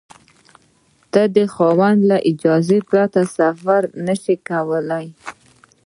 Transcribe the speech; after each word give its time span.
ته 1.11 1.21
د 1.35 1.37
خاوند 1.53 1.99
له 2.11 2.17
اجازې 2.31 2.79
پرته 2.89 3.21
سفر 3.37 3.81
نشې 4.05 4.35
کولای. 4.49 5.05